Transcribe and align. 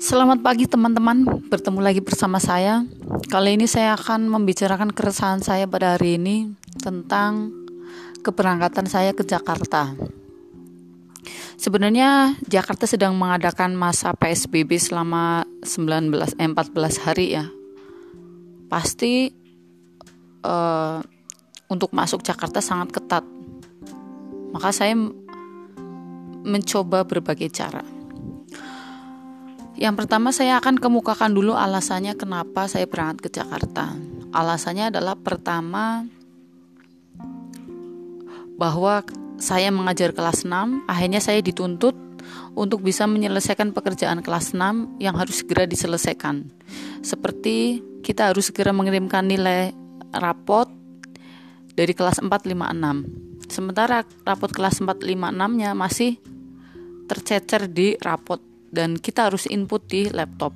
Selamat 0.00 0.40
pagi 0.40 0.64
teman-teman, 0.64 1.28
bertemu 1.52 1.76
lagi 1.84 2.00
bersama 2.00 2.40
saya. 2.40 2.88
Kali 3.28 3.60
ini 3.60 3.68
saya 3.68 3.92
akan 4.00 4.32
membicarakan 4.32 4.96
keresahan 4.96 5.44
saya 5.44 5.68
pada 5.68 5.92
hari 5.92 6.16
ini 6.16 6.56
tentang 6.80 7.52
keberangkatan 8.24 8.88
saya 8.88 9.12
ke 9.12 9.28
Jakarta. 9.28 9.92
Sebenarnya 11.60 12.32
Jakarta 12.48 12.88
sedang 12.88 13.12
mengadakan 13.12 13.76
masa 13.76 14.16
PSBB 14.16 14.80
selama 14.80 15.44
19 15.68 16.16
eh, 16.16 16.48
14 16.48 17.04
hari 17.04 17.36
ya. 17.36 17.44
Pasti 18.72 19.28
uh, 20.48 21.04
untuk 21.68 21.92
masuk 21.92 22.24
Jakarta 22.24 22.64
sangat 22.64 22.88
ketat. 22.88 23.28
Maka 24.56 24.72
saya 24.72 24.96
mencoba 26.40 27.04
berbagai 27.04 27.52
cara 27.52 27.99
yang 29.80 29.96
pertama 29.96 30.28
saya 30.28 30.60
akan 30.60 30.76
kemukakan 30.76 31.32
dulu 31.32 31.56
alasannya 31.56 32.12
kenapa 32.12 32.68
saya 32.68 32.84
berangkat 32.84 33.32
ke 33.32 33.40
Jakarta. 33.40 33.96
Alasannya 34.28 34.92
adalah 34.92 35.16
pertama 35.16 36.04
bahwa 38.60 39.00
saya 39.40 39.72
mengajar 39.72 40.12
kelas 40.12 40.44
6, 40.44 40.84
akhirnya 40.84 41.24
saya 41.24 41.40
dituntut 41.40 41.96
untuk 42.52 42.84
bisa 42.84 43.08
menyelesaikan 43.08 43.72
pekerjaan 43.72 44.20
kelas 44.20 44.52
6 44.52 45.00
yang 45.00 45.16
harus 45.16 45.40
segera 45.40 45.64
diselesaikan. 45.64 46.44
Seperti 47.00 47.80
kita 48.04 48.28
harus 48.28 48.52
segera 48.52 48.76
mengirimkan 48.76 49.24
nilai 49.24 49.72
rapot 50.12 50.68
dari 51.72 51.96
kelas 51.96 52.20
456. 52.20 53.48
Sementara 53.48 54.04
rapot 54.28 54.52
kelas 54.52 54.84
456-nya 54.84 55.72
masih 55.72 56.20
tercecer 57.08 57.64
di 57.72 57.96
rapot 57.96 58.49
dan 58.70 58.96
kita 58.96 59.30
harus 59.30 59.46
input 59.50 59.84
di 59.90 60.08
laptop. 60.10 60.54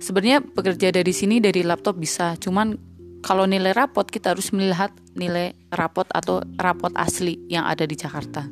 Sebenarnya 0.00 0.42
bekerja 0.42 0.90
dari 0.90 1.12
sini 1.12 1.38
dari 1.38 1.62
laptop 1.62 2.00
bisa, 2.00 2.34
cuman 2.40 2.76
kalau 3.20 3.44
nilai 3.44 3.74
rapot 3.74 4.06
kita 4.08 4.34
harus 4.34 4.50
melihat 4.54 4.90
nilai 5.18 5.54
rapot 5.74 6.06
atau 6.10 6.40
rapot 6.56 6.90
asli 6.94 7.38
yang 7.50 7.66
ada 7.66 7.84
di 7.84 7.94
Jakarta. 7.98 8.46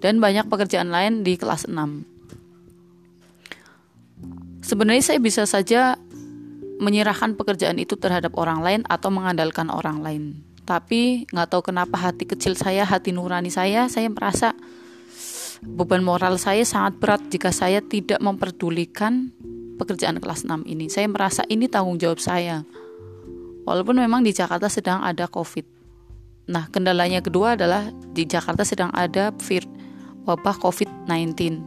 Dan 0.00 0.16
banyak 0.16 0.48
pekerjaan 0.48 0.88
lain 0.88 1.20
di 1.26 1.36
kelas 1.36 1.68
6. 1.68 1.76
Sebenarnya 4.64 5.04
saya 5.04 5.18
bisa 5.20 5.44
saja 5.44 5.98
menyerahkan 6.80 7.36
pekerjaan 7.36 7.76
itu 7.76 8.00
terhadap 8.00 8.32
orang 8.40 8.64
lain 8.64 8.80
atau 8.88 9.12
mengandalkan 9.12 9.68
orang 9.68 10.00
lain. 10.00 10.40
Tapi 10.64 11.28
nggak 11.28 11.48
tahu 11.52 11.62
kenapa 11.74 11.98
hati 12.00 12.24
kecil 12.24 12.56
saya, 12.56 12.88
hati 12.88 13.12
nurani 13.12 13.52
saya, 13.52 13.90
saya 13.92 14.08
merasa 14.08 14.56
Beban 15.60 16.00
moral 16.00 16.40
saya 16.40 16.64
sangat 16.64 16.96
berat 16.96 17.20
jika 17.28 17.52
saya 17.52 17.84
tidak 17.84 18.16
memperdulikan 18.24 19.28
pekerjaan 19.76 20.16
kelas 20.16 20.48
6 20.48 20.64
ini. 20.64 20.88
Saya 20.88 21.08
merasa 21.08 21.44
ini 21.52 21.68
tanggung 21.68 22.00
jawab 22.00 22.16
saya. 22.16 22.64
Walaupun 23.68 24.00
memang 24.00 24.24
di 24.24 24.32
Jakarta 24.32 24.72
sedang 24.72 25.04
ada 25.04 25.28
COVID. 25.28 25.64
Nah, 26.48 26.66
kendalanya 26.72 27.20
kedua 27.20 27.60
adalah 27.60 27.92
di 27.92 28.24
Jakarta 28.24 28.64
sedang 28.64 28.88
ada 28.96 29.36
vir 29.36 29.68
wabah 30.24 30.56
COVID-19. 30.60 31.60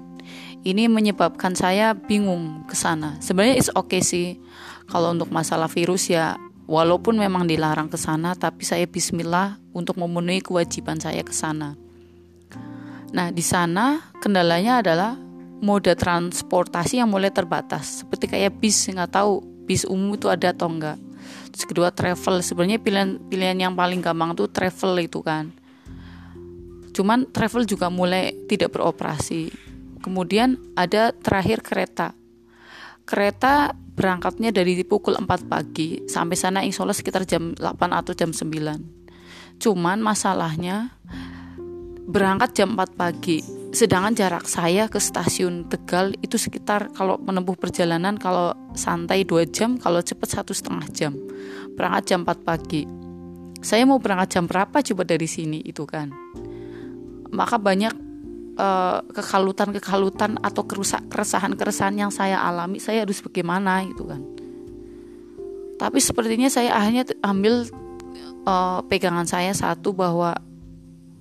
Ini 0.64 0.90
menyebabkan 0.90 1.54
saya 1.54 1.94
bingung 1.94 2.66
ke 2.66 2.74
sana. 2.74 3.22
Sebenarnya 3.22 3.62
it's 3.62 3.72
okay 3.78 4.02
sih 4.02 4.42
kalau 4.90 5.14
untuk 5.14 5.30
masalah 5.30 5.70
virus 5.70 6.10
ya 6.10 6.40
walaupun 6.66 7.20
memang 7.20 7.46
dilarang 7.46 7.92
ke 7.92 8.00
sana 8.00 8.32
tapi 8.34 8.64
saya 8.64 8.88
bismillah 8.88 9.60
untuk 9.76 10.00
memenuhi 10.00 10.40
kewajiban 10.40 10.98
saya 10.98 11.22
ke 11.22 11.36
sana. 11.36 11.83
Nah, 13.14 13.30
di 13.30 13.46
sana 13.46 14.02
kendalanya 14.18 14.82
adalah 14.82 15.14
moda 15.62 15.94
transportasi 15.94 16.98
yang 16.98 17.14
mulai 17.14 17.30
terbatas. 17.30 18.02
Seperti 18.02 18.26
kayak 18.26 18.58
bis, 18.58 18.90
nggak 18.90 19.14
tahu 19.14 19.46
bis 19.70 19.86
umum 19.86 20.18
itu 20.18 20.28
ada 20.28 20.50
atau 20.52 20.68
enggak. 20.68 20.98
Terus 21.54 21.66
kedua 21.70 21.94
travel, 21.94 22.42
sebenarnya 22.42 22.82
pilihan 22.82 23.22
pilihan 23.30 23.58
yang 23.70 23.74
paling 23.78 24.02
gampang 24.02 24.34
tuh 24.34 24.50
travel 24.50 24.98
itu 25.00 25.22
kan. 25.22 25.54
Cuman 26.92 27.30
travel 27.30 27.70
juga 27.70 27.94
mulai 27.94 28.34
tidak 28.50 28.74
beroperasi. 28.74 29.54
Kemudian 30.02 30.58
ada 30.74 31.14
terakhir 31.14 31.64
kereta. 31.64 32.12
Kereta 33.06 33.72
berangkatnya 33.94 34.50
dari 34.50 34.82
pukul 34.84 35.16
4 35.16 35.46
pagi 35.46 36.02
sampai 36.10 36.36
sana 36.36 36.60
insya 36.66 36.84
Allah 36.84 36.98
sekitar 36.98 37.24
jam 37.30 37.54
8 37.56 37.62
atau 37.94 38.12
jam 38.18 38.34
9. 38.34 39.62
Cuman 39.62 40.02
masalahnya 40.02 40.92
berangkat 42.08 42.56
jam 42.58 42.76
4 42.76 43.00
pagi. 43.00 43.40
Sedangkan 43.74 44.14
jarak 44.14 44.46
saya 44.46 44.86
ke 44.86 45.02
stasiun 45.02 45.66
Tegal 45.66 46.14
itu 46.22 46.38
sekitar 46.38 46.94
kalau 46.94 47.18
menempuh 47.18 47.58
perjalanan 47.58 48.20
kalau 48.20 48.54
santai 48.78 49.26
2 49.26 49.50
jam 49.50 49.82
kalau 49.82 50.04
cepat 50.04 50.42
satu 50.42 50.54
setengah 50.54 50.86
jam. 50.94 51.14
Berangkat 51.74 52.04
jam 52.14 52.20
4 52.28 52.44
pagi. 52.46 52.86
Saya 53.64 53.88
mau 53.88 53.98
berangkat 53.98 54.38
jam 54.38 54.46
berapa 54.46 54.84
coba 54.84 55.04
dari 55.08 55.26
sini? 55.26 55.64
Itu 55.64 55.88
kan. 55.88 56.12
Maka 57.34 57.58
banyak 57.58 57.94
uh, 58.60 59.00
kekalutan-kekalutan 59.10 60.38
atau 60.44 60.68
kerusak 60.68 61.08
keresahan-keresahan 61.10 61.96
yang 61.98 62.12
saya 62.14 62.44
alami 62.44 62.78
saya 62.78 63.08
harus 63.08 63.24
bagaimana? 63.24 63.82
Itu 63.88 64.06
kan. 64.06 64.22
Tapi 65.80 65.98
sepertinya 65.98 66.52
saya 66.52 66.78
akhirnya 66.78 67.10
ambil 67.26 67.66
uh, 68.46 68.86
pegangan 68.86 69.26
saya 69.26 69.56
satu 69.56 69.96
bahwa 69.96 70.38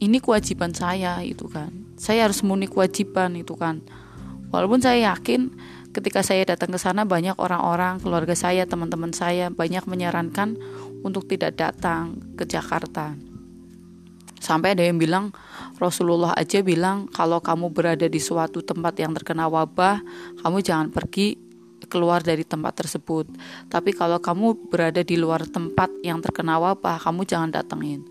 ini 0.03 0.19
kewajiban 0.19 0.75
saya 0.75 1.23
itu 1.23 1.47
kan. 1.47 1.71
Saya 1.95 2.27
harus 2.27 2.43
memenuhi 2.43 2.67
kewajiban 2.67 3.39
itu 3.39 3.55
kan. 3.55 3.87
Walaupun 4.51 4.83
saya 4.83 5.15
yakin 5.15 5.55
ketika 5.95 6.27
saya 6.27 6.43
datang 6.43 6.75
ke 6.75 6.79
sana 6.83 7.07
banyak 7.07 7.39
orang-orang 7.39 8.03
keluarga 8.03 8.35
saya 8.35 8.67
teman-teman 8.67 9.15
saya 9.15 9.55
banyak 9.55 9.87
menyarankan 9.87 10.59
untuk 11.07 11.31
tidak 11.31 11.55
datang 11.55 12.19
ke 12.35 12.43
Jakarta. 12.43 13.15
Sampai 14.43 14.75
ada 14.75 14.83
yang 14.83 14.99
bilang 14.99 15.31
Rasulullah 15.79 16.35
aja 16.35 16.67
bilang 16.67 17.07
kalau 17.07 17.39
kamu 17.39 17.71
berada 17.71 18.11
di 18.11 18.19
suatu 18.19 18.59
tempat 18.59 18.99
yang 18.99 19.15
terkena 19.15 19.47
wabah 19.47 20.03
kamu 20.43 20.59
jangan 20.67 20.91
pergi 20.91 21.39
keluar 21.87 22.27
dari 22.27 22.43
tempat 22.43 22.75
tersebut. 22.75 23.31
Tapi 23.71 23.95
kalau 23.95 24.19
kamu 24.19 24.67
berada 24.67 25.07
di 25.07 25.15
luar 25.15 25.47
tempat 25.47 25.95
yang 26.03 26.19
terkena 26.19 26.59
wabah 26.59 26.99
kamu 26.99 27.23
jangan 27.23 27.55
datengin. 27.55 28.03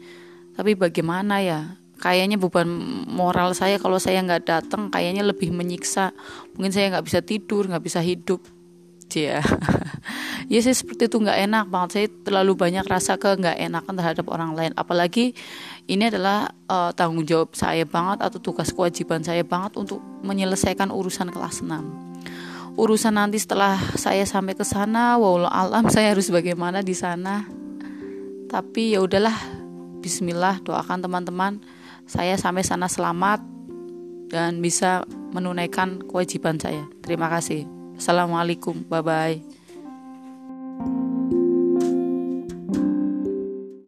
Tapi 0.56 0.78
bagaimana 0.78 1.44
ya 1.44 1.81
kayaknya 2.02 2.42
beban 2.42 2.68
moral 3.06 3.54
saya 3.54 3.78
kalau 3.78 4.02
saya 4.02 4.20
nggak 4.26 4.44
datang 4.50 4.90
kayaknya 4.90 5.22
lebih 5.22 5.54
menyiksa. 5.54 6.12
Mungkin 6.58 6.74
saya 6.74 6.90
nggak 6.98 7.06
bisa 7.06 7.20
tidur 7.22 7.70
nggak 7.70 7.86
bisa 7.86 8.02
hidup. 8.02 8.42
Ya 9.12 9.44
ya 10.52 10.60
saya 10.64 10.76
seperti 10.76 11.06
itu 11.12 11.22
nggak 11.22 11.40
enak 11.46 11.66
banget. 11.70 11.90
Saya 11.94 12.08
terlalu 12.26 12.58
banyak 12.58 12.84
rasa 12.88 13.22
ke 13.22 13.38
nggak 13.38 13.60
enakan 13.60 13.94
terhadap 13.94 14.26
orang 14.34 14.58
lain. 14.58 14.74
Apalagi 14.74 15.38
ini 15.86 16.10
adalah 16.10 16.50
uh, 16.72 16.90
tanggung 16.96 17.24
jawab 17.28 17.54
saya 17.54 17.86
banget 17.86 18.26
atau 18.26 18.42
tugas 18.42 18.74
kewajiban 18.74 19.22
saya 19.22 19.46
banget 19.46 19.78
untuk 19.78 20.02
menyelesaikan 20.26 20.90
urusan 20.90 21.30
kelas 21.30 21.62
6 21.62 22.12
urusan 22.80 23.20
nanti 23.20 23.36
setelah 23.36 23.76
saya 24.00 24.24
sampai 24.24 24.56
ke 24.56 24.64
sana 24.64 25.20
wow 25.20 25.44
alam 25.44 25.92
saya 25.92 26.16
harus 26.16 26.32
bagaimana 26.32 26.80
di 26.80 26.96
sana. 26.96 27.44
Tapi 28.48 28.96
ya 28.96 29.04
udahlah 29.04 29.36
Bismillah 30.02 30.66
doakan 30.66 31.06
teman-teman 31.06 31.62
saya 32.12 32.36
sampai 32.36 32.68
sana 32.68 32.92
selamat 32.92 33.40
dan 34.28 34.60
bisa 34.60 35.08
menunaikan 35.32 36.04
kewajiban 36.04 36.60
saya. 36.60 36.84
Terima 37.00 37.32
kasih. 37.32 37.64
Assalamualaikum. 37.96 38.84
Bye 38.92 39.00
bye. 39.00 39.51